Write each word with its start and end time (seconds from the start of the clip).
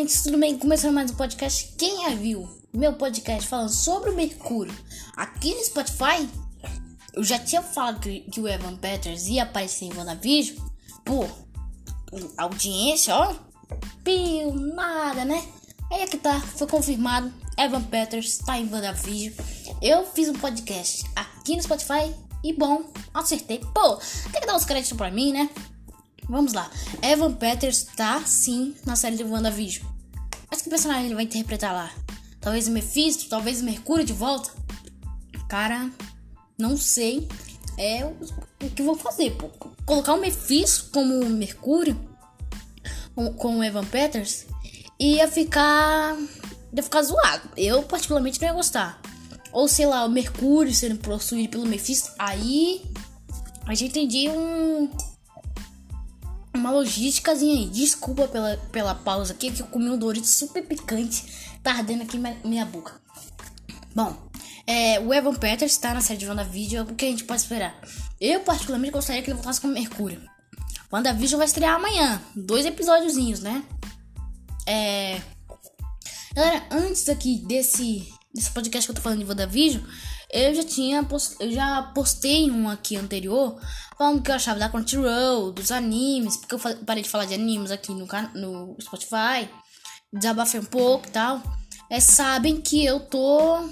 meninos, 0.00 0.22
tudo 0.22 0.38
bem? 0.38 0.56
Começando 0.56 0.94
mais 0.94 1.10
um 1.10 1.14
podcast. 1.14 1.74
Quem 1.76 2.02
já 2.02 2.14
viu 2.14 2.48
meu 2.72 2.94
podcast 2.94 3.46
falando 3.46 3.68
sobre 3.68 4.08
o 4.08 4.16
Mercúrio 4.16 4.74
aqui 5.14 5.54
no 5.54 5.62
Spotify? 5.62 6.26
Eu 7.12 7.22
já 7.22 7.38
tinha 7.38 7.60
falado 7.60 8.00
que, 8.00 8.20
que 8.20 8.40
o 8.40 8.48
Evan 8.48 8.76
Peters 8.76 9.26
ia 9.26 9.42
aparecer 9.42 9.84
em 9.84 9.92
WandaVision. 9.92 10.56
Pô, 11.04 11.26
audiência, 12.38 13.14
ó. 13.14 13.34
Pio, 14.02 14.54
nada, 14.54 15.26
né? 15.26 15.46
Aí 15.92 16.00
é 16.00 16.06
que 16.06 16.16
tá, 16.16 16.40
foi 16.40 16.66
confirmado. 16.66 17.30
Evan 17.58 17.82
Peters 17.82 18.38
tá 18.38 18.58
em 18.58 18.72
WandaVision. 18.72 19.34
Eu 19.82 20.06
fiz 20.06 20.30
um 20.30 20.34
podcast 20.34 21.04
aqui 21.14 21.56
no 21.56 21.62
Spotify 21.62 22.14
e 22.42 22.54
bom, 22.54 22.84
acertei. 23.12 23.58
Pô, 23.74 23.96
tem 24.32 24.40
que 24.40 24.46
dar 24.46 24.56
os 24.56 24.64
créditos 24.64 24.96
pra 24.96 25.10
mim, 25.10 25.30
né? 25.30 25.50
Vamos 26.26 26.54
lá. 26.54 26.70
Evan 27.02 27.34
Peters 27.34 27.82
tá 27.96 28.22
sim 28.24 28.74
na 28.86 28.96
série 28.96 29.16
de 29.16 29.24
WandaVision. 29.24 29.89
Mas 30.50 30.62
que 30.62 30.70
personagem 30.70 31.06
ele 31.06 31.14
vai 31.14 31.24
interpretar 31.24 31.72
lá? 31.72 31.90
Talvez 32.40 32.66
o 32.66 32.70
Mephisto? 32.70 33.28
Talvez 33.28 33.60
o 33.60 33.64
Mercúrio 33.64 34.04
de 34.04 34.12
volta? 34.12 34.50
Cara, 35.48 35.90
não 36.58 36.76
sei. 36.76 37.28
É 37.78 38.04
o, 38.04 38.16
o 38.66 38.70
que 38.70 38.82
vou 38.82 38.94
fazer, 38.94 39.30
pô. 39.32 39.48
Colocar 39.86 40.14
o 40.14 40.20
Mephisto 40.20 40.90
como 40.92 41.24
Mercúrio 41.26 41.98
com, 43.14 43.32
com 43.34 43.58
o 43.58 43.64
Evan 43.64 43.84
Peters 43.84 44.46
ia 44.98 45.26
ficar. 45.28 46.16
ia 46.74 46.82
ficar 46.82 47.02
zoado. 47.02 47.48
Eu, 47.56 47.82
particularmente, 47.82 48.40
não 48.40 48.48
ia 48.48 48.54
gostar. 48.54 49.00
Ou 49.52 49.66
sei 49.66 49.86
lá, 49.86 50.04
o 50.04 50.10
Mercúrio 50.10 50.72
sendo 50.74 50.98
possuído 50.98 51.50
pelo 51.50 51.66
Mephisto. 51.66 52.12
Aí. 52.18 52.82
A 53.66 53.74
gente 53.74 53.90
entendia 53.90 54.32
um 54.32 54.90
uma 56.70 56.78
logísticazinha 56.78 57.54
aí. 57.54 57.68
Desculpa 57.68 58.28
pela, 58.28 58.56
pela 58.70 58.94
pausa 58.94 59.32
aqui, 59.32 59.50
que 59.50 59.60
eu 59.60 59.66
comi 59.66 59.90
um 59.90 59.98
Doritos 59.98 60.30
super 60.30 60.64
picante. 60.64 61.24
Tá 61.62 61.72
ardendo 61.72 62.02
aqui 62.02 62.16
minha, 62.16 62.36
minha 62.44 62.64
boca. 62.64 63.00
Bom, 63.94 64.16
é, 64.66 65.00
o 65.00 65.12
Evan 65.12 65.34
Peters 65.34 65.72
está 65.72 65.92
na 65.92 66.00
série 66.00 66.18
de 66.18 66.28
WandaVision. 66.28 66.86
O 66.88 66.94
que 66.94 67.04
a 67.04 67.08
gente 67.08 67.24
pode 67.24 67.42
esperar? 67.42 67.78
Eu, 68.20 68.40
particularmente, 68.40 68.92
gostaria 68.92 69.22
que 69.22 69.30
ele 69.30 69.36
voltasse 69.36 69.60
com 69.60 69.66
Mercúrio. 69.68 70.22
WandaVision 70.92 71.38
vai 71.38 71.46
estrear 71.46 71.74
amanhã. 71.74 72.22
Dois 72.34 72.64
episódiozinhos, 72.64 73.40
né? 73.40 73.64
É. 74.66 75.20
Galera, 76.34 76.64
antes 76.70 77.08
aqui 77.08 77.44
desse, 77.46 78.08
desse 78.32 78.50
podcast 78.52 78.86
que 78.86 78.92
eu 78.92 78.94
tô 78.94 79.02
falando 79.02 79.18
de 79.18 79.24
WandaVision, 79.24 79.82
eu 80.32 80.54
já 80.54 80.64
tinha 80.64 81.02
post... 81.02 81.36
eu 81.40 81.52
já 81.52 81.82
postei 81.94 82.50
um 82.50 82.68
aqui 82.68 82.96
anterior 82.96 83.60
falando 83.96 84.22
que 84.22 84.30
eu 84.30 84.34
achava 84.34 84.58
da 84.58 84.68
Crunchyroll, 84.68 85.52
dos 85.52 85.70
animes, 85.70 86.36
porque 86.36 86.54
eu 86.54 86.58
parei 86.86 87.02
de 87.02 87.08
falar 87.08 87.26
de 87.26 87.34
animes 87.34 87.70
aqui 87.70 87.92
no, 87.92 88.06
no 88.34 88.76
Spotify, 88.80 89.48
desabafei 90.12 90.60
um 90.60 90.64
pouco 90.64 91.06
e 91.06 91.10
tal. 91.10 91.42
É, 91.90 92.00
sabem 92.00 92.60
que 92.60 92.84
eu 92.84 93.00
tô 93.00 93.68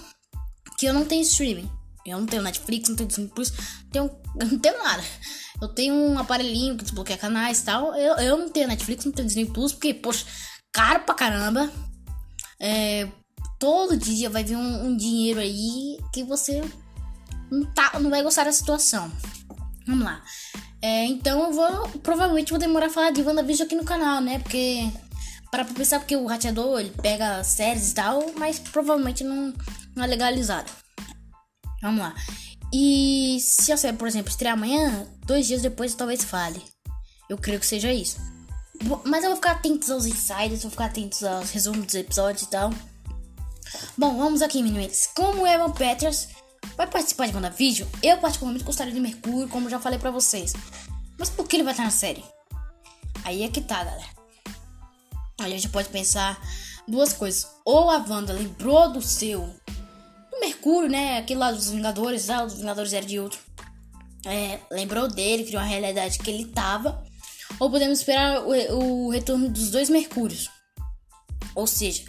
que 0.78 0.86
eu 0.86 0.92
não 0.92 1.04
tenho 1.04 1.22
streaming. 1.22 1.70
Eu 2.06 2.18
não 2.18 2.26
tenho 2.26 2.42
Netflix, 2.42 2.88
não 2.88 2.96
tenho 2.96 3.08
Disney 3.08 3.28
Plus, 3.28 3.52
tenho, 3.92 4.10
não 4.34 4.58
tenho 4.58 4.82
nada. 4.82 5.02
Eu 5.60 5.68
tenho 5.68 5.94
um 5.94 6.18
aparelhinho 6.18 6.76
que 6.76 6.84
desbloqueia 6.84 7.18
canais 7.18 7.60
e 7.60 7.64
tal. 7.64 7.94
Eu, 7.94 8.16
eu 8.16 8.38
não 8.38 8.48
tenho 8.48 8.68
Netflix, 8.68 9.04
não 9.04 9.12
tenho 9.12 9.26
Disney 9.26 9.46
Plus, 9.46 9.72
porque, 9.72 9.92
poxa, 9.92 10.24
caro 10.72 11.00
pra 11.00 11.14
caramba. 11.14 11.70
É, 12.60 13.08
todo 13.58 13.96
dia 13.96 14.30
vai 14.30 14.44
vir 14.44 14.56
um, 14.56 14.86
um 14.86 14.96
dinheiro 14.96 15.40
aí 15.40 15.98
que 16.12 16.22
você 16.22 16.62
não, 17.50 17.64
tá, 17.72 17.98
não 17.98 18.10
vai 18.10 18.22
gostar 18.22 18.44
da 18.44 18.52
situação. 18.52 19.10
Vamos 19.86 20.04
lá. 20.04 20.22
É, 20.80 21.04
então 21.06 21.44
eu 21.44 21.52
vou. 21.52 21.88
Provavelmente 22.00 22.50
vou 22.50 22.58
demorar 22.58 22.86
a 22.86 22.90
falar 22.90 23.10
de 23.10 23.22
WandaVision 23.22 23.66
aqui 23.66 23.74
no 23.74 23.84
canal, 23.84 24.20
né? 24.20 24.38
Porque. 24.38 24.90
Para 25.50 25.64
pensar 25.64 25.98
porque 25.98 26.14
o 26.14 26.26
rateador 26.26 26.78
ele 26.78 26.92
pega 27.00 27.42
séries 27.42 27.92
e 27.92 27.94
tal, 27.94 28.32
mas 28.36 28.58
provavelmente 28.58 29.24
não, 29.24 29.54
não 29.96 30.04
é 30.04 30.06
legalizado. 30.06 30.70
Vamos 31.80 32.00
lá. 32.00 32.14
E 32.70 33.38
se 33.40 33.72
a 33.72 33.78
série, 33.78 33.96
por 33.96 34.06
exemplo, 34.06 34.28
estrear 34.28 34.52
amanhã, 34.52 35.06
dois 35.24 35.46
dias 35.46 35.62
depois 35.62 35.94
talvez 35.94 36.22
fale. 36.22 36.62
Eu 37.30 37.38
creio 37.38 37.58
que 37.58 37.66
seja 37.66 37.90
isso. 37.90 38.18
Mas 39.06 39.24
eu 39.24 39.30
vou 39.30 39.36
ficar 39.36 39.52
atento 39.52 39.90
aos 39.90 40.04
insiders, 40.04 40.62
vou 40.62 40.70
ficar 40.70 40.84
atento 40.84 41.26
aos 41.26 41.50
resumos 41.50 41.86
dos 41.86 41.94
episódios 41.94 42.42
e 42.42 42.50
tal. 42.50 42.70
Bom, 43.96 44.16
vamos 44.16 44.42
aqui, 44.42 44.62
meninos. 44.62 45.08
Como 45.14 45.46
Evan 45.46 45.70
Peters 45.72 46.28
vai 46.76 46.86
participar 46.86 47.26
de 47.26 47.34
WandaVision, 47.34 47.88
eu 48.02 48.18
particularmente 48.18 48.64
gostaria 48.64 48.92
de 48.92 49.00
Mercúrio, 49.00 49.48
como 49.48 49.68
já 49.68 49.78
falei 49.78 49.98
pra 49.98 50.10
vocês. 50.10 50.52
Mas 51.18 51.28
por 51.30 51.46
que 51.46 51.56
ele 51.56 51.64
vai 51.64 51.72
estar 51.72 51.84
na 51.84 51.90
série? 51.90 52.24
Aí 53.24 53.42
é 53.42 53.48
que 53.48 53.60
tá, 53.60 53.82
galera. 53.84 54.08
A 55.40 55.48
gente 55.48 55.68
pode 55.68 55.88
pensar 55.88 56.40
duas 56.86 57.12
coisas. 57.12 57.46
Ou 57.64 57.90
a 57.90 57.98
Wanda 57.98 58.32
lembrou 58.32 58.90
do 58.92 59.02
seu. 59.02 59.40
Do 60.30 60.40
Mercúrio, 60.40 60.88
né? 60.88 61.18
Aquele 61.18 61.40
lá 61.40 61.52
dos 61.52 61.70
Vingadores, 61.70 62.26
lá, 62.26 62.44
os 62.44 62.54
Vingadores 62.54 62.92
era 62.92 63.04
de 63.04 63.18
outro. 63.18 63.38
É, 64.24 64.58
lembrou 64.70 65.08
dele, 65.08 65.44
criou 65.44 65.62
uma 65.62 65.68
realidade 65.68 66.18
que 66.18 66.30
ele 66.30 66.46
tava. 66.46 67.04
Ou 67.58 67.70
podemos 67.70 67.98
esperar 67.98 68.42
o, 68.42 69.06
o 69.06 69.10
retorno 69.10 69.48
dos 69.48 69.70
dois 69.70 69.90
Mercúrios. 69.90 70.50
Ou 71.54 71.66
seja, 71.66 72.04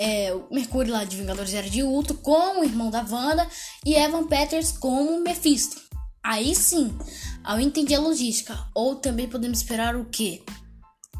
é, 0.00 0.32
o 0.32 0.54
Mercúrio 0.54 0.94
lá 0.94 1.04
de 1.04 1.14
Vingadores 1.14 1.52
Era 1.52 1.68
de 1.68 1.82
Ultron 1.82 2.16
como 2.16 2.60
o 2.60 2.64
irmão 2.64 2.90
da 2.90 3.04
Wanda 3.04 3.46
e 3.84 3.94
Evan 3.94 4.26
Peters 4.26 4.72
como 4.72 5.20
Mephisto. 5.20 5.78
Aí 6.24 6.54
sim, 6.54 6.96
ao 7.44 7.60
entender 7.60 7.96
a 7.96 8.00
logística, 8.00 8.58
ou 8.74 8.96
também 8.96 9.28
podemos 9.28 9.58
esperar 9.58 9.94
o 9.94 10.06
que? 10.06 10.42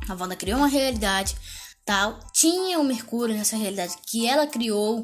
A 0.09 0.15
Wanda 0.15 0.35
criou 0.35 0.57
uma 0.57 0.67
realidade, 0.67 1.37
tal, 1.85 2.19
tinha 2.33 2.81
o 2.81 2.85
Mercúrio 2.85 3.37
nessa 3.37 3.55
realidade 3.55 3.97
que 4.07 4.27
ela 4.27 4.47
criou, 4.47 5.03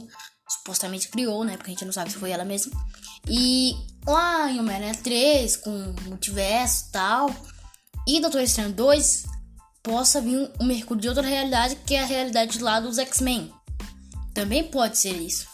supostamente 0.48 1.08
criou, 1.08 1.44
né? 1.44 1.58
Porque 1.58 1.70
a 1.70 1.74
gente 1.74 1.84
não 1.84 1.92
sabe 1.92 2.10
se 2.10 2.16
foi 2.16 2.30
ela 2.30 2.46
mesma. 2.46 2.72
E 3.28 3.74
lá 4.06 4.50
em 4.50 4.58
Homem-Aranha 4.58 4.94
3, 4.94 5.54
com 5.58 5.94
multiverso 6.06 6.90
tal, 6.92 7.28
e 8.08 8.20
Doutor 8.20 8.40
Estranho 8.40 8.72
2, 8.72 9.24
possa 9.82 10.20
vir 10.20 10.50
um 10.58 10.64
Mercúrio 10.64 11.02
de 11.02 11.08
outra 11.08 11.26
realidade, 11.26 11.76
que 11.86 11.94
é 11.94 12.02
a 12.02 12.06
realidade 12.06 12.58
lá 12.58 12.80
dos 12.80 12.98
X-Men. 12.98 13.52
Também 14.36 14.64
pode 14.64 14.98
ser 14.98 15.16
isso. 15.16 15.46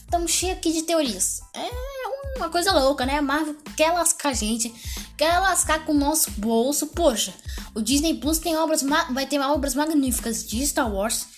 Estamos 0.00 0.32
cheios 0.32 0.56
aqui 0.56 0.72
de 0.72 0.82
teorias. 0.82 1.40
É 1.54 2.36
uma 2.36 2.50
coisa 2.50 2.72
louca, 2.72 3.06
né? 3.06 3.18
A 3.18 3.22
Marvel 3.22 3.56
quer 3.76 3.92
lascar 3.92 4.30
a 4.30 4.32
gente, 4.32 4.74
quer 5.16 5.38
lascar 5.38 5.86
com 5.86 5.92
o 5.92 5.96
nosso 5.96 6.32
bolso. 6.32 6.88
Poxa, 6.88 7.32
o 7.72 7.80
Disney 7.80 8.14
Plus 8.14 8.38
tem 8.38 8.56
obras 8.56 8.82
vai 9.12 9.24
ter 9.24 9.38
obras 9.38 9.76
magníficas 9.76 10.48
de 10.48 10.66
Star 10.66 10.92
Wars, 10.92 11.28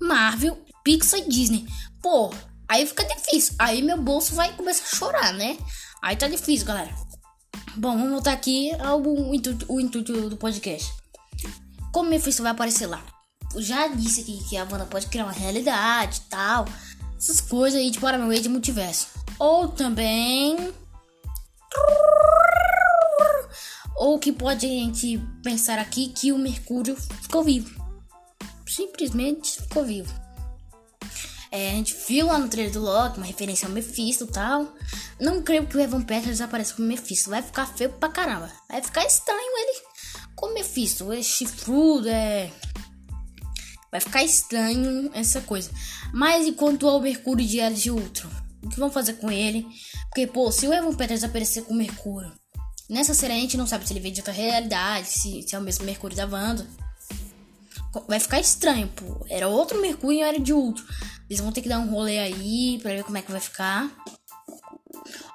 Marvel, 0.00 0.58
Pixar 0.82 1.20
e 1.20 1.28
Disney. 1.28 1.66
Pô, 2.00 2.32
aí 2.66 2.86
fica 2.86 3.04
difícil. 3.04 3.54
Aí 3.58 3.82
meu 3.82 4.00
bolso 4.00 4.34
vai 4.34 4.50
começar 4.56 4.84
a 4.84 4.96
chorar, 4.96 5.34
né? 5.34 5.58
Aí 6.00 6.16
tá 6.16 6.26
difícil, 6.26 6.66
galera. 6.66 6.94
Bom, 7.76 7.98
vamos 7.98 8.12
voltar 8.12 8.32
aqui 8.32 8.72
ao 8.80 8.98
intuito, 9.34 9.66
o 9.68 9.78
intuito 9.78 10.30
do 10.30 10.38
podcast. 10.38 10.90
Como 11.92 12.08
Mephisto 12.08 12.42
vai 12.42 12.52
aparecer 12.52 12.86
lá? 12.86 13.11
Já 13.56 13.88
disse 13.88 14.22
aqui 14.22 14.42
que 14.48 14.56
a 14.56 14.64
Wanda 14.64 14.86
pode 14.86 15.06
criar 15.06 15.24
uma 15.24 15.32
realidade 15.32 16.22
tal. 16.28 16.66
Essas 17.16 17.40
coisas 17.40 17.78
aí 17.78 17.90
de 17.90 18.00
Paramount 18.00 18.40
de 18.40 18.48
multiverso. 18.48 19.08
Ou 19.38 19.68
também. 19.68 20.72
Ou 23.96 24.18
que 24.18 24.32
pode 24.32 24.66
a 24.66 24.68
gente 24.68 25.18
pensar 25.42 25.78
aqui 25.78 26.08
que 26.08 26.32
o 26.32 26.38
Mercúrio 26.38 26.96
ficou 26.96 27.44
vivo. 27.44 27.70
Simplesmente 28.66 29.60
ficou 29.62 29.84
vivo. 29.84 30.12
É, 31.50 31.70
a 31.70 31.74
gente 31.74 31.94
viu 32.08 32.28
lá 32.28 32.38
no 32.38 32.48
trailer 32.48 32.72
do 32.72 32.80
Loki 32.80 33.18
uma 33.18 33.26
referência 33.26 33.68
ao 33.68 33.74
Mephisto 33.74 34.24
e 34.24 34.28
tal. 34.28 34.66
Não 35.20 35.42
creio 35.42 35.66
que 35.66 35.76
o 35.76 35.80
Evan 35.80 36.00
Peters 36.00 36.40
apareça 36.40 36.74
como 36.74 36.88
Mephisto. 36.88 37.28
Vai 37.28 37.42
ficar 37.42 37.66
feio 37.66 37.92
pra 37.92 38.08
caramba. 38.08 38.50
Vai 38.70 38.80
ficar 38.80 39.04
estranho 39.04 39.58
ele 39.58 39.82
como 40.34 40.54
Mephisto. 40.54 41.12
É 41.12 41.22
chifrudo, 41.22 42.08
é 42.08 42.50
Vai 43.92 44.00
ficar 44.00 44.24
estranho 44.24 45.10
essa 45.12 45.42
coisa. 45.42 45.70
Mas 46.14 46.46
enquanto 46.46 46.88
ao 46.88 46.98
Mercúrio 46.98 47.46
de 47.46 47.60
Era 47.60 47.74
de 47.74 47.90
Ultron, 47.90 48.30
o 48.62 48.68
que 48.70 48.80
vão 48.80 48.90
fazer 48.90 49.14
com 49.14 49.30
ele? 49.30 49.66
Porque, 50.08 50.26
pô, 50.26 50.50
se 50.50 50.66
o 50.66 50.72
Evan 50.72 50.94
Peters 50.94 51.22
aparecer 51.22 51.64
com 51.64 51.74
o 51.74 51.76
Mercúrio, 51.76 52.32
nessa 52.88 53.12
série 53.12 53.34
a 53.34 53.36
gente 53.36 53.58
não 53.58 53.66
sabe 53.66 53.86
se 53.86 53.92
ele 53.92 54.00
vem 54.00 54.10
de 54.10 54.20
outra 54.20 54.32
realidade, 54.32 55.08
se, 55.08 55.42
se 55.42 55.54
é 55.54 55.58
o 55.58 55.62
mesmo 55.62 55.84
Mercúrio 55.84 56.16
da 56.16 56.26
Wanda. 56.26 56.66
Vai 58.08 58.18
ficar 58.18 58.40
estranho, 58.40 58.88
pô. 58.88 59.26
Era 59.28 59.46
outro 59.46 59.78
Mercúrio 59.82 60.20
e 60.20 60.22
Era 60.22 60.40
de 60.40 60.54
Ultron. 60.54 60.86
Eles 61.28 61.42
vão 61.42 61.52
ter 61.52 61.60
que 61.60 61.68
dar 61.68 61.78
um 61.78 61.90
rolê 61.90 62.18
aí 62.18 62.78
pra 62.82 62.94
ver 62.94 63.04
como 63.04 63.18
é 63.18 63.22
que 63.22 63.30
vai 63.30 63.40
ficar. 63.40 63.90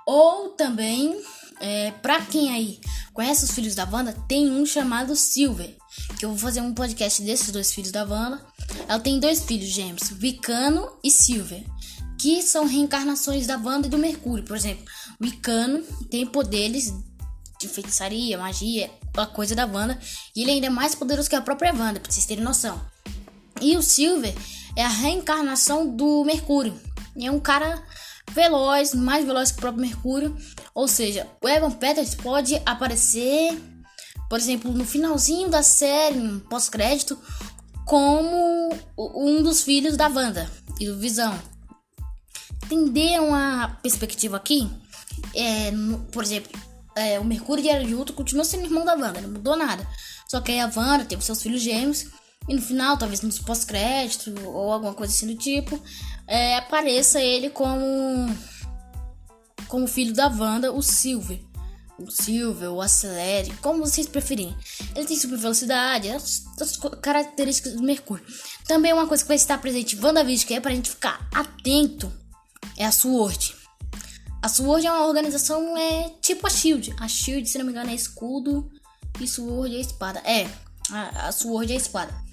Ou 0.03 0.49
também, 0.49 1.21
é, 1.59 1.91
pra 2.01 2.21
quem 2.21 2.51
aí 2.51 2.79
conhece 3.13 3.45
os 3.45 3.51
filhos 3.51 3.75
da 3.75 3.85
Wanda, 3.85 4.13
tem 4.27 4.49
um 4.49 4.65
chamado 4.65 5.15
Silver 5.15 5.75
que 6.17 6.25
eu 6.25 6.29
vou 6.29 6.37
fazer 6.37 6.61
um 6.61 6.73
podcast 6.73 7.21
desses 7.21 7.51
dois 7.51 7.71
filhos 7.71 7.91
da 7.91 8.03
Wanda. 8.03 8.45
Ela 8.87 8.99
tem 8.99 9.19
dois 9.19 9.43
filhos 9.43 9.69
gêmeos, 9.69 10.09
Vicano 10.09 10.89
e 11.03 11.11
Silver, 11.11 11.63
que 12.19 12.41
são 12.41 12.65
reencarnações 12.65 13.45
da 13.45 13.57
Wanda 13.57 13.87
e 13.87 13.89
do 13.89 13.97
Mercúrio. 13.97 14.43
Por 14.43 14.55
exemplo, 14.55 14.85
Vicano 15.19 15.83
tem 16.09 16.25
poderes 16.25 16.93
de 17.59 17.67
feitiçaria, 17.67 18.37
magia, 18.37 18.89
a 19.15 19.25
coisa 19.25 19.55
da 19.55 19.65
Wanda, 19.65 19.99
e 20.35 20.41
ele 20.41 20.51
ainda 20.51 20.67
é 20.67 20.69
mais 20.69 20.93
poderoso 20.93 21.29
que 21.29 21.35
a 21.35 21.41
própria 21.41 21.73
Wanda, 21.73 21.99
pra 21.99 22.11
vocês 22.11 22.25
terem 22.25 22.43
noção. 22.43 22.79
E 23.61 23.75
o 23.75 23.81
Silver 23.81 24.33
é 24.75 24.83
a 24.83 24.89
reencarnação 24.89 25.95
do 25.95 26.23
Mercúrio. 26.23 26.79
É 27.19 27.31
um 27.31 27.39
cara 27.39 27.83
veloz, 28.31 28.93
mais 28.93 29.25
veloz 29.25 29.51
que 29.51 29.57
o 29.57 29.61
próprio 29.61 29.81
Mercúrio. 29.81 30.37
Ou 30.73 30.87
seja, 30.87 31.27
o 31.41 31.47
Evan 31.47 31.71
Peters 31.71 32.13
pode 32.13 32.61
aparecer, 32.65 33.59
por 34.29 34.39
exemplo, 34.39 34.71
no 34.71 34.85
finalzinho 34.85 35.49
da 35.49 35.63
série, 35.63 36.17
no 36.17 36.39
pós-crédito, 36.41 37.17
como 37.85 38.69
um 38.97 39.41
dos 39.41 39.61
filhos 39.61 39.95
da 39.95 40.07
Wanda 40.07 40.49
e 40.79 40.85
do 40.85 40.97
Visão. 40.97 41.37
Entenderam 42.65 43.33
a 43.33 43.77
perspectiva 43.81 44.35
aqui? 44.35 44.69
É, 45.33 45.71
no, 45.71 45.99
por 46.11 46.23
exemplo, 46.23 46.51
é, 46.95 47.19
o 47.19 47.23
Mercúrio 47.23 47.63
de 47.63 47.69
Era 47.69 48.13
continua 48.13 48.43
sendo 48.43 48.65
irmão 48.65 48.83
da 48.83 48.93
Wanda, 48.93 49.21
não 49.21 49.29
mudou 49.29 49.55
nada. 49.55 49.87
Só 50.27 50.41
que 50.41 50.51
aí 50.51 50.59
a 50.59 50.71
Wanda 50.75 51.05
teve 51.05 51.23
seus 51.23 51.41
filhos 51.41 51.61
gêmeos 51.61 52.07
e 52.47 52.53
no 52.53 52.61
final, 52.61 52.97
talvez 52.97 53.21
nos 53.21 53.39
pós-crédito 53.39 54.33
ou 54.45 54.71
alguma 54.71 54.93
coisa 54.93 55.13
assim 55.13 55.27
do 55.27 55.35
tipo, 55.35 55.81
é, 56.27 56.57
apareça 56.57 57.21
ele 57.21 57.49
como 57.49 57.75
como 59.67 59.87
filho 59.87 60.13
da 60.13 60.27
Wanda, 60.27 60.71
o 60.71 60.81
Silver. 60.81 61.39
O 61.99 62.11
Silver, 62.11 62.71
o 62.71 62.81
Acelere, 62.81 63.51
como 63.61 63.85
vocês 63.85 64.05
preferirem. 64.07 64.55
Ele 64.95 65.07
tem 65.07 65.17
super 65.17 65.37
velocidade, 65.37 66.09
as, 66.09 66.43
as 66.61 66.77
características 67.01 67.73
do 67.73 67.81
Mercúrio. 67.81 68.25
Também 68.67 68.93
uma 68.93 69.07
coisa 69.07 69.23
que 69.23 69.27
vai 69.27 69.37
estar 69.37 69.57
presente 69.57 69.95
em 69.95 70.03
WandaVision, 70.03 70.47
que 70.47 70.53
é 70.53 70.59
pra 70.59 70.71
gente 70.71 70.91
ficar 70.91 71.27
atento, 71.33 72.11
é 72.77 72.85
a 72.85 72.91
SWORD. 72.91 73.55
A 74.41 74.47
SWORD 74.47 74.85
é 74.85 74.91
uma 74.91 75.07
organização 75.07 75.75
é 75.75 76.11
tipo 76.21 76.45
a 76.45 76.49
SHIELD. 76.49 76.95
A 76.99 77.07
SHIELD, 77.07 77.49
se 77.49 77.57
não 77.57 77.65
me 77.65 77.71
engano, 77.71 77.89
é 77.89 77.95
escudo 77.95 78.71
e 79.19 79.27
SWORD 79.27 79.75
é 79.75 79.81
espada. 79.81 80.19
É, 80.19 80.47
a, 80.91 81.27
a 81.27 81.31
SWORD 81.31 81.73
é 81.73 81.75
espada. 81.75 82.26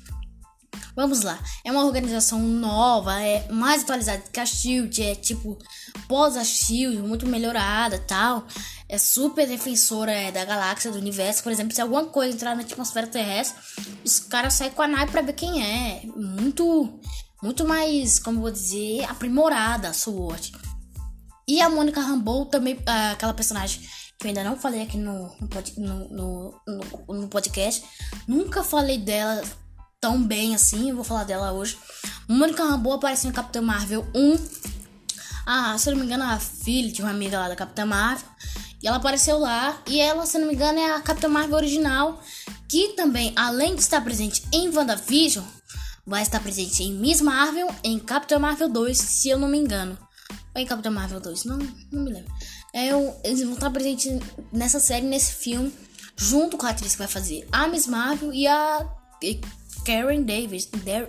Vamos 0.97 1.23
lá. 1.23 1.39
É 1.65 1.73
uma 1.73 1.85
organização 1.85 2.39
nova, 2.39 3.21
é 3.21 3.51
mais 3.51 3.83
atualizada 3.83 4.23
que 4.33 4.39
a 4.39 4.47
Shield, 4.47 5.03
é 5.03 5.15
tipo 5.15 5.59
pós 6.07 6.37
a 6.37 6.45
Shield, 6.45 6.99
muito 6.99 7.27
melhorada, 7.27 7.99
tal. 7.99 8.47
É 8.89 8.99
super 8.99 9.47
defensora 9.47 10.13
é, 10.13 10.31
da 10.31 10.45
galáxia, 10.45 10.91
do 10.91 10.99
universo. 10.99 11.43
Por 11.43 11.51
exemplo, 11.51 11.75
se 11.75 11.81
alguma 11.81 12.05
coisa 12.05 12.35
entrar 12.35 12.55
na 12.55 12.63
atmosfera 12.63 13.07
terrestre, 13.07 13.61
os 14.05 14.21
caras 14.21 14.55
saem 14.55 14.71
com 14.71 14.83
a 14.83 14.89
nave 14.89 15.11
para 15.11 15.23
ver 15.23 15.33
quem 15.33 15.63
é. 15.65 16.03
Muito 16.15 17.01
muito 17.45 17.63
mais, 17.67 18.19
como 18.19 18.41
vou 18.41 18.51
dizer, 18.51 19.05
aprimorada 19.05 19.89
a 19.89 19.93
SWORD. 19.93 20.53
E 21.47 21.61
a 21.61 21.69
Mônica 21.69 22.01
Rambeau 22.01 22.47
também, 22.47 22.79
ah, 22.87 23.11
aquela 23.11 23.35
personagem 23.35 23.83
que 24.19 24.27
eu 24.27 24.29
ainda 24.29 24.43
não 24.43 24.57
falei 24.57 24.81
aqui 24.81 24.97
no, 24.97 25.31
no, 25.77 26.11
no, 26.11 26.61
no, 26.67 27.15
no 27.21 27.29
podcast. 27.29 27.85
Nunca 28.27 28.65
falei 28.65 28.97
dela 28.97 29.43
tão 30.05 30.23
bem 30.23 30.55
assim, 30.55 30.91
eu 30.91 30.97
vou 30.97 31.03
falar 31.03 31.25
dela 31.25 31.53
hoje. 31.53 31.79
Mônica 32.29 32.63
Rambeau 32.63 32.97
apareceu 32.97 33.31
em 33.31 33.33
Capitã 33.33 33.63
Marvel 33.63 34.07
1. 34.15 34.37
Ah, 35.47 35.79
se 35.79 35.89
eu 35.89 35.95
não 35.95 36.01
me 36.01 36.05
engano, 36.05 36.25
a 36.25 36.39
filha 36.39 36.93
de 36.93 37.01
uma 37.01 37.11
amiga 37.11 37.39
lá 37.39 37.49
da 37.49 37.57
Capitã 37.57 37.87
Marvel. 37.87 38.29
E 38.83 38.87
ela 38.87 38.99
apareceu 38.99 39.39
lá. 39.39 39.81
E 39.87 39.99
ela, 39.99 40.27
se 40.27 40.37
eu 40.37 40.43
não 40.43 40.49
me 40.49 40.55
engano, 40.55 40.79
é 40.79 40.95
a 40.95 41.01
Capitã 41.01 41.27
Marvel 41.27 41.57
original. 41.57 42.23
Que 42.69 42.89
também, 42.89 43.33
além 43.35 43.75
de 43.75 43.81
estar 43.81 44.03
presente 44.03 44.43
em 44.53 44.69
WandaVision, 44.69 45.43
vai 46.07 46.21
estar 46.21 46.39
presente 46.41 46.83
em 46.83 46.93
Miss 46.93 47.23
Marvel, 47.23 47.75
em 47.83 47.99
Capitã 47.99 48.39
Marvel 48.39 48.69
2, 48.69 48.99
se 48.99 49.31
eu 49.31 49.39
não 49.39 49.49
me 49.49 49.57
engano. 49.57 49.97
Ou 50.55 50.61
em 50.61 50.67
Capitã 50.67 50.91
Marvel 50.91 51.19
2, 51.19 51.45
não, 51.45 51.57
não 51.91 52.03
me 52.03 52.13
lembro. 52.13 52.31
É, 52.75 52.89
eles 53.27 53.43
vão 53.43 53.55
estar 53.55 53.71
presentes 53.71 54.21
nessa 54.53 54.79
série, 54.79 55.07
nesse 55.07 55.33
filme, 55.33 55.73
junto 56.15 56.59
com 56.59 56.67
a 56.67 56.71
atriz 56.71 56.93
que 56.93 56.99
vai 56.99 57.09
fazer 57.09 57.49
a 57.51 57.67
Miss 57.67 57.87
Marvel 57.87 58.35
e 58.35 58.47
a 58.47 58.87
Karen 59.85 60.23
Davis. 60.23 60.67
Der, 60.67 61.09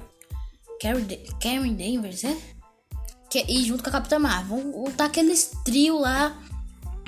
Karen, 0.82 1.06
Karen 1.42 1.74
Davis, 1.74 2.24
é? 2.24 2.38
Que, 3.30 3.46
e 3.48 3.64
junto 3.66 3.84
com 3.84 3.90
a 3.90 3.94
Capitã 3.94 4.20
Marvel. 4.20 4.58
Vão, 4.58 4.72
vão 4.72 4.92
tá 4.92 5.06
aqueles 5.06 5.52
trio 5.64 6.00
lá 6.00 6.36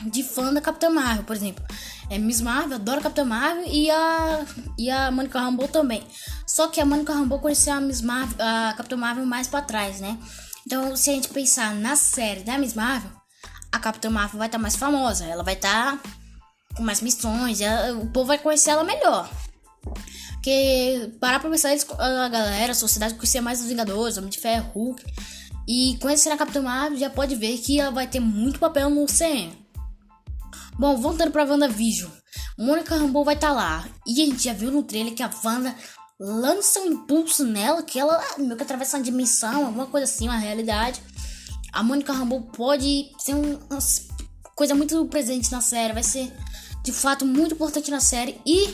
de 0.06 0.24
fã 0.24 0.54
da 0.54 0.62
Capitã 0.62 0.90
Marvel, 0.90 1.24
por 1.24 1.36
exemplo. 1.36 1.64
É 2.10 2.18
Miss 2.18 2.40
Marvel, 2.40 2.76
adora 2.76 3.02
Capitã 3.02 3.26
Marvel 3.26 3.66
e 3.68 3.90
a, 3.92 4.46
e 4.78 4.90
a 4.90 5.12
Monica 5.12 5.40
Rambeau 5.40 5.68
também. 5.68 6.06
Só 6.46 6.68
que 6.68 6.80
a 6.80 6.86
Monica 6.86 7.14
Rambeau 7.14 7.40
conheceu 7.40 7.74
a 7.74 7.82
Miss 7.82 8.02
Marvel, 8.02 8.38
a 8.40 8.74
Capitã 8.74 8.96
Marvel 8.96 9.26
mais 9.26 9.48
pra 9.48 9.62
trás, 9.62 10.00
né? 10.00 10.18
Então, 10.66 10.96
se 10.96 11.10
a 11.10 11.14
gente 11.14 11.30
pensar 11.30 11.74
na 11.76 11.96
série 11.96 12.42
da 12.42 12.58
Miss 12.58 12.74
Marvel, 12.74 13.12
a 13.72 13.80
Capitã 13.80 14.10
Marvel 14.10 14.38
vai 14.38 14.48
estar 14.48 14.58
tá 14.58 14.62
mais 14.62 14.76
famosa. 14.76 15.26
Ela 15.26 15.44
vai 15.44 15.56
estar 15.56 15.98
tá 15.98 16.10
com 16.76 16.84
mais 16.84 17.02
missões, 17.02 17.60
ela, 17.60 17.98
o 17.98 18.08
povo 18.08 18.28
vai 18.28 18.38
conhecer 18.38 18.72
ela 18.72 18.84
melhor. 18.84 19.30
Porque, 20.38 21.12
parar 21.20 21.40
pra 21.40 21.50
pensar, 21.50 21.72
eles, 21.72 21.86
a 21.98 22.30
galera, 22.30 22.72
a 22.72 22.76
sociedade 22.76 23.16
conhecia 23.16 23.42
mais 23.42 23.60
os 23.60 23.68
Vingadores, 23.68 24.18
Homem 24.18 24.30
de 24.30 24.40
Ferro, 24.40 24.72
Hulk. 24.74 25.04
E 25.68 25.98
conhecendo 26.00 26.34
a 26.34 26.38
Capitã 26.38 26.62
Marvel, 26.62 26.98
já 26.98 27.10
pode 27.10 27.36
ver 27.36 27.58
que 27.58 27.80
ela 27.80 27.92
vai 27.92 28.08
ter 28.08 28.20
muito 28.20 28.60
papel 28.60 28.90
no 28.90 29.06
CM. 29.06 29.52
Bom, 30.80 30.96
voltando 30.98 31.32
pra 31.32 31.44
WandaVision. 31.44 32.10
Mônica 32.58 32.96
Rambeau 32.96 33.26
vai 33.26 33.36
estar 33.36 33.50
tá 33.50 33.54
lá. 33.54 33.90
E 34.06 34.22
a 34.22 34.26
gente 34.26 34.44
já 34.44 34.54
viu 34.54 34.72
no 34.72 34.84
trailer 34.84 35.14
que 35.14 35.24
a 35.24 35.30
Wanda 35.44 35.76
lança 36.20 36.80
um 36.80 36.88
impulso 36.88 37.44
nela, 37.44 37.84
que 37.84 38.00
ela 38.00 38.16
ah, 38.16 38.40
meio 38.40 38.56
que 38.56 38.64
atravessa 38.64 38.98
uma 38.98 39.04
dimensão, 39.04 39.66
alguma 39.66 39.88
coisa 39.88 40.06
assim, 40.06 40.28
uma 40.28 40.38
realidade. 40.38 41.02
A 41.74 41.84
Mônica 41.84 42.14
Rambeau 42.14 42.42
pode 42.42 43.12
ser 43.20 43.36
um, 43.36 43.60
uma 43.70 43.80
coisa 44.56 44.74
muito 44.74 45.04
presente 45.06 45.52
na 45.52 45.62
série, 45.62 45.94
vai 45.94 46.04
ser 46.04 46.32
de 46.84 46.92
fato 46.92 47.26
muito 47.26 47.54
importante 47.54 47.92
na 47.92 48.00
série. 48.00 48.40
E 48.46 48.74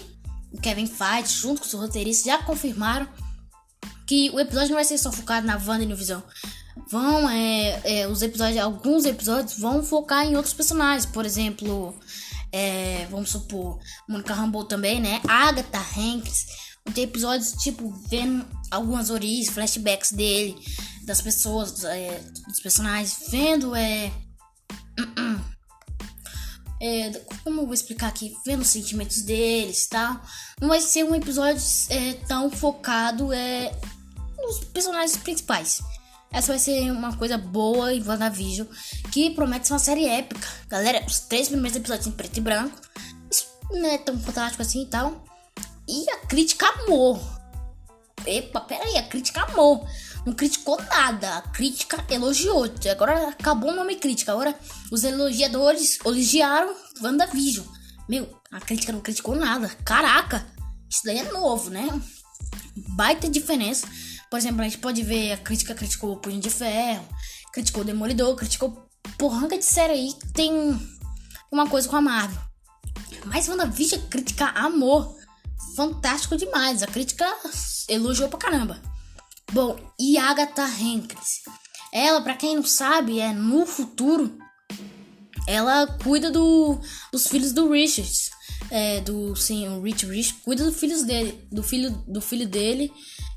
o 0.54 0.62
Kevin 0.62 0.86
Feige, 0.86 1.34
junto 1.34 1.62
com 1.62 1.68
os 1.68 1.74
roteiristas, 1.74 2.26
já 2.26 2.38
confirmaram 2.44 3.08
que 4.06 4.30
o 4.30 4.40
episódio 4.40 4.70
não 4.70 4.76
vai 4.76 4.86
ser 4.86 4.98
só 4.98 5.12
focado 5.12 5.48
na 5.48 5.56
Wanda 5.56 5.84
e 5.84 5.88
no 5.88 5.96
Visão. 5.96 6.24
Vão, 6.90 7.30
é, 7.30 7.82
é, 7.84 8.08
os 8.08 8.22
episódios, 8.22 8.58
alguns 8.60 9.06
episódios 9.06 9.58
vão 9.58 9.84
focar 9.84 10.26
em 10.26 10.36
outros 10.36 10.54
personagens. 10.54 11.06
Por 11.06 11.26
exemplo, 11.26 11.96
é, 12.52 13.08
vamos 13.10 13.32
supor, 13.32 13.80
Monica 14.08 14.34
Rambeau 14.34 14.64
também, 14.64 15.02
né? 15.02 15.20
Agatha 15.28 15.80
Hanks. 15.98 16.46
Tem 16.94 17.06
episódios, 17.06 17.54
tipo, 17.54 17.90
vendo 18.10 18.46
algumas 18.70 19.10
origens, 19.10 19.50
flashbacks 19.50 20.12
dele, 20.12 20.56
das 21.06 21.22
pessoas, 21.22 21.84
é, 21.84 22.22
dos 22.48 22.60
personagens, 22.60 23.26
vendo, 23.30 23.76
é. 23.76 24.12
É, 26.86 27.12
como 27.46 27.62
eu 27.62 27.66
vou 27.66 27.74
explicar 27.74 28.08
aqui? 28.08 28.36
Vendo 28.46 28.62
os 28.62 28.68
sentimentos 28.68 29.22
deles 29.22 29.86
e 29.86 29.90
tal. 29.90 30.20
Não 30.60 30.68
vai 30.68 30.82
ser 30.82 31.06
um 31.06 31.16
episódio 31.16 31.64
é, 31.90 32.14
tão 32.28 32.52
focado 32.52 33.32
é, 33.32 33.74
nos 34.38 34.66
personagens 34.66 35.16
principais. 35.16 35.82
Essa 36.30 36.48
vai 36.48 36.60
ser 36.60 36.92
uma 36.92 37.16
coisa 37.16 37.38
boa 37.38 37.94
em 37.94 38.06
WandaVision, 38.06 38.68
que 39.14 39.30
promete 39.30 39.68
ser 39.68 39.74
uma 39.74 39.80
série 39.80 40.06
épica. 40.06 40.46
Galera, 40.68 41.06
os 41.08 41.22
três 41.22 41.48
primeiros 41.48 41.78
episódios 41.78 42.08
em 42.08 42.12
preto 42.12 42.36
e 42.36 42.42
branco. 42.42 42.78
Isso 43.32 43.48
não 43.72 43.88
é 43.88 43.98
tão 43.98 44.20
fantástico 44.20 44.62
assim 44.62 44.82
e 44.82 44.88
tal. 44.88 45.24
E 45.88 46.10
a 46.10 46.18
crítica 46.26 46.68
amou. 46.68 47.18
Epa, 48.26 48.66
aí, 48.70 48.98
a 48.98 49.04
crítica 49.04 49.44
amou 49.44 49.88
não 50.26 50.34
criticou 50.34 50.82
nada. 50.82 51.38
A 51.38 51.42
crítica 51.42 52.04
elogiou. 52.10 52.66
Agora 52.92 53.30
acabou 53.30 53.72
o 53.72 53.76
nome 53.76 53.96
crítica. 53.96 54.32
Agora 54.32 54.58
os 54.92 55.04
elogiadores 55.04 56.00
elogiaram 56.04 56.76
WandaVision. 57.02 57.66
Meu, 58.08 58.30
a 58.52 58.60
crítica 58.60 58.92
não 58.92 59.02
criticou 59.02 59.36
nada. 59.36 59.70
Caraca, 59.86 60.46
isso 60.90 61.02
daí 61.06 61.20
é 61.20 61.32
novo, 61.32 61.70
né? 61.70 61.88
Baita 62.90 63.30
diferença. 63.30 63.88
Por 64.30 64.38
exemplo, 64.38 64.62
a 64.62 64.64
gente 64.64 64.80
pode 64.80 65.04
ver 65.04 65.34
a 65.34 65.38
crítica 65.38 65.76
criticou 65.76 66.14
o 66.14 66.18
Punho 66.18 66.40
de 66.40 66.50
Ferro, 66.50 67.08
criticou 67.52 67.84
o 67.84 67.86
Demolidor, 67.86 68.36
criticou 68.36 68.90
porranga 69.18 69.58
de 69.58 69.66
série 69.66 69.94
aí 69.94 70.14
tem 70.34 70.52
uma 71.52 71.68
coisa 71.68 71.88
com 71.88 71.96
a 71.96 72.02
Marvel. 72.02 72.42
Mas 73.26 73.48
WandaVision 73.48 74.02
crítica 74.10 74.48
amor. 74.48 75.16
Fantástico 75.76 76.36
demais. 76.36 76.84
A 76.84 76.88
crítica 76.88 77.26
elogiou 77.88 78.30
pra 78.30 78.40
caramba. 78.40 78.93
Bom, 79.54 79.78
e 80.00 80.18
Agatha 80.18 80.64
Hanks? 80.64 81.44
Ela, 81.94 82.22
para 82.22 82.34
quem 82.34 82.56
não 82.56 82.64
sabe, 82.64 83.20
é 83.20 83.32
no 83.32 83.68
futuro. 83.68 84.36
Ela 85.48 85.86
cuida 86.04 86.32
do, 86.32 86.80
dos 87.12 87.28
filhos 87.28 87.52
do 87.52 87.72
Richard. 87.72 88.12
É, 88.72 89.00
do 89.02 89.36
sim, 89.36 89.68
o 89.68 89.84
Rich 89.84 90.08
Rich 90.08 90.34
cuida 90.44 90.64
dos 90.64 90.80
filhos 90.80 91.04
dele, 91.04 91.48
do 91.52 91.62
filho 91.62 91.92
do 92.08 92.20
filho 92.20 92.48
dele, 92.48 92.92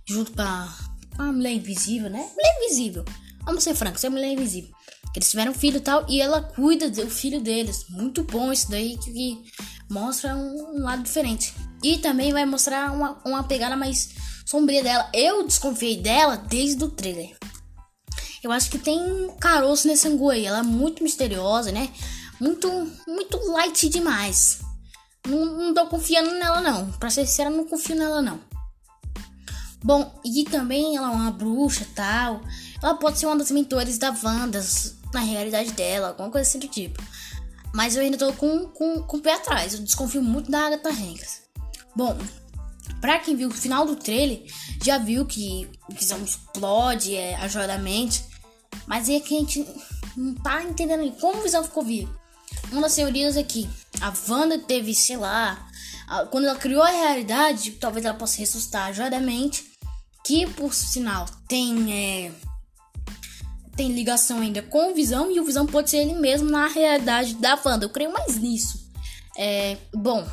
junto 0.08 0.32
com 0.32 0.40
a, 0.40 0.74
a 1.18 1.24
mulher 1.24 1.52
invisível, 1.52 2.08
né? 2.08 2.30
Mulher 2.34 2.56
invisível. 2.62 3.04
Vamos 3.44 3.62
ser 3.62 3.74
francos, 3.74 4.02
é 4.02 4.08
mulher 4.08 4.32
invisível. 4.32 4.70
Eles 5.14 5.30
tiveram 5.30 5.52
um 5.52 5.54
filho 5.54 5.76
e 5.76 5.80
tal, 5.80 6.06
e 6.08 6.18
ela 6.18 6.42
cuida 6.42 6.88
do 6.88 7.10
filho 7.10 7.42
deles. 7.42 7.84
Muito 7.90 8.24
bom 8.24 8.50
isso 8.50 8.70
daí, 8.70 8.96
que, 8.96 9.12
que 9.12 9.42
mostra 9.90 10.34
um, 10.34 10.76
um, 10.76 10.82
lado 10.82 11.02
diferente. 11.02 11.52
E 11.82 11.98
também 11.98 12.32
vai 12.32 12.46
mostrar 12.46 12.90
uma, 12.90 13.20
uma 13.22 13.44
pegada 13.44 13.76
mais 13.76 14.14
sombria 14.46 14.82
dela. 14.82 15.10
Eu 15.12 15.46
desconfiei 15.46 16.00
dela 16.00 16.36
desde 16.36 16.82
o 16.82 16.88
trailer. 16.88 17.36
Eu 18.42 18.52
acho 18.52 18.70
que 18.70 18.78
tem 18.78 19.28
caroço 19.40 19.88
nesse 19.88 20.06
angu 20.06 20.30
aí. 20.30 20.46
Ela 20.46 20.60
é 20.60 20.62
muito 20.62 21.02
misteriosa, 21.02 21.72
né? 21.72 21.90
Muito, 22.40 22.68
muito 23.06 23.36
light 23.50 23.88
demais. 23.88 24.60
Não, 25.26 25.44
não 25.44 25.74
tô 25.74 25.86
confiando 25.86 26.30
nela, 26.30 26.60
não. 26.60 26.92
Pra 26.92 27.10
ser 27.10 27.26
sincera, 27.26 27.50
não 27.50 27.64
confio 27.64 27.96
nela, 27.96 28.22
não. 28.22 28.38
Bom, 29.82 30.18
e 30.24 30.44
também 30.44 30.96
ela 30.96 31.08
é 31.08 31.10
uma 31.10 31.30
bruxa 31.30 31.86
tal. 31.94 32.40
Ela 32.82 32.94
pode 32.94 33.18
ser 33.18 33.26
uma 33.26 33.36
das 33.36 33.50
mentores 33.50 33.98
da 33.98 34.14
Wanda 34.22 34.64
na 35.12 35.20
realidade 35.20 35.72
dela, 35.72 36.08
alguma 36.08 36.30
coisa 36.30 36.48
assim 36.48 36.58
do 36.58 36.68
tipo. 36.68 37.02
Mas 37.74 37.96
eu 37.96 38.02
ainda 38.02 38.16
tô 38.16 38.32
com, 38.32 38.66
com, 38.68 39.02
com 39.02 39.16
o 39.16 39.20
pé 39.20 39.34
atrás. 39.34 39.74
Eu 39.74 39.80
desconfio 39.80 40.22
muito 40.22 40.50
da 40.50 40.66
Agatha 40.66 40.88
Harkness. 40.88 41.42
Bom, 41.94 42.16
pra 43.00 43.18
quem 43.18 43.36
viu 43.36 43.48
o 43.48 43.54
final 43.54 43.86
do 43.86 43.96
trailer, 43.96 44.42
já 44.82 44.98
viu 44.98 45.24
que 45.26 45.68
o 45.88 45.94
Visão 45.94 46.22
explode 46.22 47.14
é, 47.14 47.36
ajudadamente. 47.36 48.24
Mas 48.86 49.08
é 49.08 49.18
que 49.20 49.36
a 49.36 49.40
gente 49.40 49.66
não 50.16 50.34
tá 50.34 50.62
entendendo 50.62 51.10
como 51.20 51.40
o 51.40 51.42
Visão 51.42 51.64
ficou 51.64 51.84
vivo. 51.84 52.14
Uma 52.70 52.82
das 52.82 52.94
teorias 52.94 53.36
é 53.36 53.42
que 53.42 53.68
a 54.00 54.12
Wanda 54.28 54.58
teve, 54.58 54.94
sei 54.94 55.16
lá, 55.16 55.68
a, 56.08 56.24
quando 56.26 56.46
ela 56.46 56.58
criou 56.58 56.82
a 56.82 56.90
realidade, 56.90 57.72
talvez 57.72 58.04
ela 58.04 58.14
possa 58.14 58.38
ressuscitar 58.38 58.88
ajudadamente. 58.88 59.64
Que 60.24 60.46
por 60.46 60.74
sinal 60.74 61.26
tem. 61.48 61.92
É, 61.92 62.32
tem 63.76 63.92
ligação 63.92 64.40
ainda 64.40 64.62
com 64.62 64.90
o 64.90 64.94
Visão 64.94 65.30
e 65.30 65.38
o 65.38 65.44
Visão 65.44 65.66
pode 65.66 65.90
ser 65.90 65.98
ele 65.98 66.14
mesmo 66.14 66.50
na 66.50 66.66
realidade 66.66 67.34
da 67.34 67.60
Wanda. 67.64 67.84
Eu 67.84 67.90
creio 67.90 68.12
mais 68.12 68.36
nisso. 68.36 68.90
É, 69.36 69.76
bom, 69.94 70.26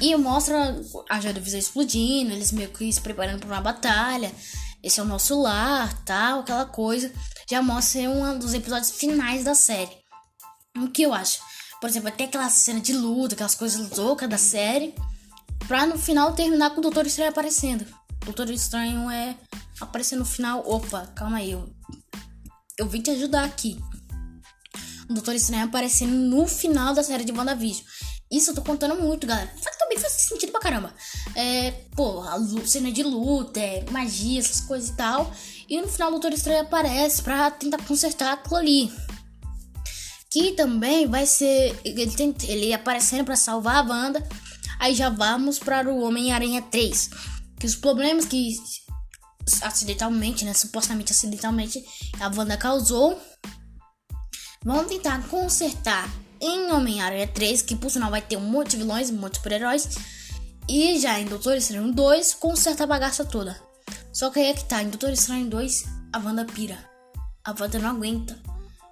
e 0.00 0.16
mostra 0.16 0.80
a 1.08 1.18
Visão 1.18 1.58
explodindo, 1.58 2.32
eles 2.32 2.52
meio 2.52 2.70
que 2.70 2.92
se 2.92 3.00
preparando 3.00 3.40
para 3.40 3.48
uma 3.48 3.60
batalha. 3.60 4.32
Esse 4.82 4.98
é 4.98 5.02
o 5.02 5.06
nosso 5.06 5.40
lar, 5.40 5.92
tal, 6.04 6.40
aquela 6.40 6.64
coisa. 6.64 7.12
Já 7.48 7.62
mostra 7.62 8.02
um 8.02 8.38
dos 8.38 8.54
episódios 8.54 8.90
finais 8.90 9.44
da 9.44 9.54
série. 9.54 9.92
O 10.76 10.88
que 10.88 11.02
eu 11.02 11.14
acho? 11.14 11.40
Por 11.80 11.88
exemplo, 11.88 12.08
até 12.08 12.24
aquela 12.24 12.48
cena 12.48 12.80
de 12.80 12.92
luta, 12.92 13.34
aquelas 13.34 13.54
coisas 13.54 13.96
loucas 13.96 14.28
da 14.28 14.38
série. 14.38 14.94
Pra 15.68 15.86
no 15.86 15.98
final 15.98 16.34
terminar 16.34 16.70
com 16.70 16.78
o 16.78 16.82
Doutor 16.82 17.06
Estranho 17.06 17.30
aparecendo. 17.30 17.86
O 18.22 18.24
Doutor 18.26 18.50
Estranho 18.50 19.08
é 19.10 19.36
aparecer 19.80 20.16
no 20.16 20.24
final. 20.24 20.62
Opa, 20.66 21.06
calma 21.14 21.38
aí. 21.38 21.52
Eu 21.52 21.72
eu 22.78 22.88
vim 22.88 23.00
te 23.00 23.10
ajudar 23.10 23.44
aqui. 23.44 23.78
O 25.08 25.14
Doutor 25.14 25.34
Estranho 25.34 25.64
aparecendo 25.64 26.12
no 26.12 26.46
final 26.46 26.94
da 26.94 27.02
série 27.02 27.24
de 27.24 27.32
WandaVision. 27.32 27.84
Isso 28.30 28.50
eu 28.50 28.54
tô 28.54 28.62
contando 28.62 29.00
muito, 29.00 29.26
galera. 29.26 29.52
Faz, 30.00 30.12
sentido 30.12 30.52
pra 30.52 30.60
caramba. 30.60 30.94
É, 31.34 31.70
pô, 31.94 32.22
a 32.22 32.38
cena 32.66 32.90
de 32.90 33.02
luta, 33.02 33.60
é, 33.60 33.84
magia, 33.90 34.40
essas 34.40 34.60
coisas 34.60 34.90
e 34.90 34.96
tal. 34.96 35.32
E 35.68 35.80
no 35.80 35.88
final 35.88 36.08
o 36.08 36.12
Doutor 36.12 36.32
Estranho 36.32 36.62
aparece 36.62 37.22
pra 37.22 37.50
tentar 37.50 37.82
consertar 37.84 38.32
aquilo 38.32 38.56
ali. 38.56 38.92
Que 40.30 40.52
também 40.52 41.06
vai 41.06 41.26
ser. 41.26 41.78
Ele, 41.84 42.10
tem, 42.10 42.34
ele 42.44 42.72
aparecendo 42.72 43.24
pra 43.24 43.36
salvar 43.36 43.76
a 43.76 43.88
Wanda. 43.88 44.26
Aí 44.78 44.94
já 44.94 45.08
vamos 45.08 45.58
para 45.58 45.92
o 45.92 46.02
Homem-Aranha 46.02 46.62
3. 46.62 47.10
Que 47.58 47.66
os 47.66 47.76
problemas 47.76 48.24
que 48.24 48.56
acidentalmente, 49.62 50.44
né? 50.44 50.54
Supostamente 50.54 51.12
acidentalmente, 51.12 51.84
a 52.20 52.28
Wanda 52.28 52.56
causou. 52.56 53.20
Vão 54.64 54.84
tentar 54.84 55.26
consertar 55.28 56.08
em 56.42 56.72
Homem-Aranha 56.72 57.28
3, 57.28 57.62
que 57.62 57.76
por 57.76 57.90
sinal 57.90 58.10
vai 58.10 58.20
ter 58.20 58.36
um 58.36 58.40
monte 58.40 58.72
de 58.72 58.78
vilões, 58.78 59.10
um 59.10 59.16
monte 59.16 59.34
de 59.34 59.38
super-heróis. 59.38 59.88
E 60.68 60.98
já 60.98 61.18
em 61.20 61.26
Doutor 61.26 61.56
Estranho 61.56 61.92
2, 61.92 62.34
conserta 62.34 62.82
a 62.82 62.86
bagaça 62.86 63.24
toda. 63.24 63.56
Só 64.12 64.28
que 64.28 64.40
aí 64.40 64.46
é 64.46 64.54
que 64.54 64.64
tá, 64.64 64.82
em 64.82 64.88
Doutor 64.88 65.10
Estranho 65.10 65.48
2, 65.48 65.84
a 66.12 66.18
Wanda 66.18 66.44
pira. 66.44 66.76
A 67.44 67.54
Wanda 67.58 67.78
não 67.78 67.90
aguenta. 67.90 68.38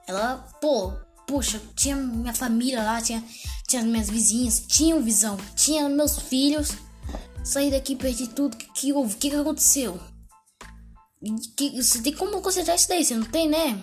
Ela, 0.06 0.36
pô, 0.60 0.92
puxa, 1.26 1.60
tinha 1.74 1.96
minha 1.96 2.32
família 2.32 2.82
lá, 2.82 3.02
tinha, 3.02 3.22
tinha 3.68 3.82
minhas 3.82 4.08
vizinhas, 4.08 4.60
tinha 4.66 4.98
visão, 5.00 5.36
tinha 5.56 5.88
meus 5.88 6.18
filhos. 6.18 6.70
Saí 7.42 7.70
daqui, 7.70 7.96
perdi 7.96 8.28
tudo. 8.28 8.54
O 8.54 8.56
que, 8.56 8.66
que 8.66 8.92
houve? 8.92 9.14
O 9.14 9.18
que, 9.18 9.30
que 9.30 9.36
aconteceu? 9.36 10.00
Que, 11.56 11.82
você 11.82 12.00
tem 12.00 12.14
como 12.14 12.40
consertar 12.40 12.76
isso 12.76 12.88
daí, 12.88 13.04
você 13.04 13.14
não 13.14 13.26
tem, 13.26 13.48
né? 13.48 13.82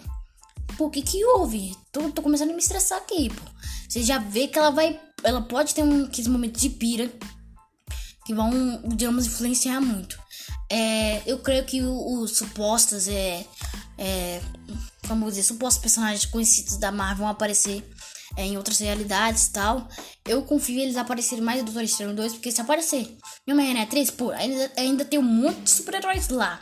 Pô, 0.75 0.87
o 0.87 0.89
que 0.89 1.01
que 1.01 1.23
houve? 1.23 1.75
Tô, 1.91 2.09
tô 2.11 2.21
começando 2.21 2.49
a 2.49 2.53
me 2.53 2.59
estressar 2.59 2.97
aqui, 2.99 3.29
pô. 3.29 3.41
Você 3.87 4.03
já 4.03 4.17
vê 4.17 4.47
que 4.47 4.57
ela 4.57 4.69
vai. 4.69 4.99
Ela 5.23 5.41
pode 5.41 5.73
ter 5.73 5.83
um, 5.83 6.05
aqueles 6.05 6.27
momentos 6.27 6.61
de 6.61 6.69
pira 6.69 7.11
que 8.25 8.33
vão, 8.33 8.81
digamos, 8.85 9.25
influenciar 9.25 9.79
muito. 9.79 10.19
É, 10.69 11.21
eu 11.25 11.39
creio 11.39 11.63
que 11.65 11.81
os 11.81 12.37
supostos 12.37 13.07
é, 13.07 13.45
é 13.97 14.41
como 15.07 15.29
dizer, 15.29 15.43
supostos 15.43 15.81
personagens 15.81 16.25
conhecidos 16.25 16.77
da 16.77 16.91
Marvel 16.91 17.19
vão 17.19 17.27
aparecer 17.29 17.83
é, 18.35 18.45
em 18.45 18.57
outras 18.57 18.79
realidades 18.79 19.47
e 19.47 19.53
tal. 19.53 19.87
Eu 20.25 20.43
confio 20.43 20.77
em 20.77 20.81
eles 20.81 20.97
aparecerem 20.97 21.43
mais 21.43 21.59
do 21.61 21.65
Doutor 21.65 21.83
Estranho 21.83 22.13
2, 22.13 22.33
porque 22.33 22.51
se 22.51 22.59
aparecer 22.59 23.17
em 23.47 23.53
Homem-Aranha 23.53 23.87
3, 23.87 24.11
pô, 24.11 24.31
ainda, 24.31 24.71
ainda 24.75 25.05
tem 25.05 25.17
um 25.17 25.23
monte 25.23 25.61
de 25.61 25.69
super-heróis 25.69 26.27
lá 26.29 26.61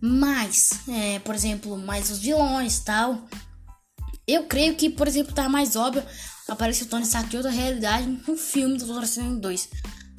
mais, 0.00 0.70
é, 0.88 1.18
por 1.20 1.34
exemplo, 1.34 1.76
mais 1.76 2.10
os 2.10 2.18
vilões 2.18 2.80
tal. 2.80 3.18
Eu 4.26 4.44
creio 4.44 4.76
que, 4.76 4.88
por 4.88 5.08
exemplo, 5.08 5.34
tá 5.34 5.48
mais 5.48 5.76
óbvio 5.76 6.02
aparecer 6.48 6.84
o 6.84 6.86
Tony 6.86 7.02
Stark 7.02 7.32
em 7.32 7.36
outra 7.36 7.52
realidade 7.52 8.06
no 8.26 8.36
filme 8.36 8.78
do 8.78 8.86
Doutor 8.86 9.04
Estranho 9.04 9.36
2. 9.38 9.68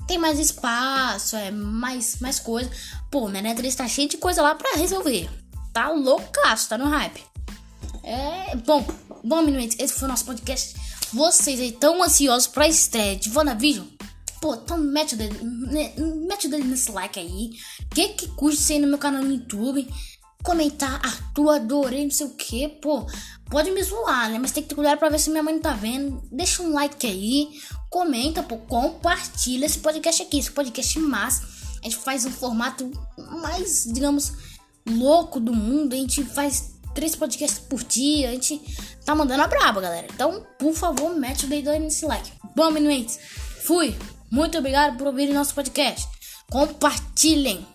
Tem 0.08 0.18
mais 0.18 0.40
espaço, 0.40 1.36
é 1.36 1.52
mais, 1.52 2.20
mais 2.20 2.40
coisa. 2.40 2.70
Pô, 3.10 3.30
né, 3.30 3.42
né? 3.42 3.56
tá 3.76 3.88
cheio 3.88 4.10
de 4.10 4.18
coisa 4.18 4.42
lá 4.42 4.56
pra 4.56 4.78
resolver. 4.78 5.30
Tá 5.74 5.90
loucaço, 5.90 6.70
tá 6.70 6.78
no 6.78 6.90
hype. 6.90 7.24
É, 8.04 8.56
bom, 8.58 8.86
bom, 9.24 9.42
minutos, 9.42 9.78
esse 9.80 9.94
foi 9.94 10.08
o 10.08 10.12
nosso 10.12 10.26
podcast. 10.26 10.76
Vocês 11.14 11.60
aí 11.60 11.72
tão 11.72 12.02
ansiosos 12.02 12.48
pra 12.48 12.68
estreia 12.68 13.16
de 13.16 13.30
WandaVision? 13.30 13.86
Pô, 14.42 14.56
então 14.56 14.76
mete 14.76 15.14
o 15.14 15.18
dedo, 15.18 15.38
né, 15.72 15.94
mete 16.28 16.48
o 16.48 16.50
dedo 16.50 16.66
nesse 16.66 16.92
like 16.92 17.20
aí. 17.20 17.52
Que 17.94 18.10
que 18.10 18.28
custa 18.30 18.60
você 18.60 18.80
no 18.80 18.88
meu 18.88 18.98
canal 18.98 19.24
no 19.24 19.32
YouTube? 19.32 19.88
Comentar, 20.44 21.00
Arthur, 21.06 21.52
adorei, 21.52 22.04
não 22.04 22.12
sei 22.12 22.26
o 22.26 22.32
que, 22.32 22.68
pô. 22.68 23.06
Pode 23.52 23.70
me 23.70 23.84
zoar, 23.84 24.32
né? 24.32 24.40
Mas 24.40 24.52
tem 24.52 24.64
que 24.64 24.70
ter 24.70 24.76
cuidado 24.76 24.98
pra 24.98 25.10
ver 25.10 25.20
se 25.20 25.30
minha 25.30 25.44
mãe 25.44 25.54
não 25.54 25.62
tá 25.62 25.74
vendo. 25.74 26.24
Deixa 26.32 26.64
um 26.64 26.74
like 26.74 27.06
aí, 27.06 27.50
comenta, 27.92 28.42
pô, 28.42 28.58
compartilha 28.58 29.68
esse 29.68 29.78
podcast 29.78 30.24
aqui, 30.24 30.40
esse 30.40 30.52
podcast 30.52 30.98
massa. 30.98 31.48
A 31.80 31.84
gente 31.84 31.98
faz 31.98 32.26
um 32.26 32.32
formato 32.32 32.92
mais, 33.18 33.84
digamos, 33.94 34.34
louco 34.88 35.40
do 35.40 35.54
mundo. 35.54 35.94
A 35.94 35.98
gente 35.98 36.24
faz 36.24 36.74
três 36.96 37.16
podcasts 37.16 37.60
por 37.60 37.84
dia. 37.84 38.30
A 38.30 38.32
gente 38.32 38.60
tá 39.06 39.14
mandando 39.14 39.44
a 39.44 39.48
braba, 39.48 39.82
galera. 39.82 40.08
Então, 40.12 40.44
por 40.58 40.74
favor, 40.74 41.16
mete 41.16 41.46
o 41.46 41.48
dedo 41.48 41.70
aí 41.70 41.80
nesse 41.80 42.08
like. 42.08 42.32
Bom, 42.56 42.72
meninos, 42.72 43.20
fui! 43.64 43.96
Muito 44.32 44.58
obrigado 44.58 44.98
por 44.98 45.08
ouvir 45.08 45.28
nosso 45.34 45.54
podcast. 45.54 46.08
Compartilhem. 46.50 47.68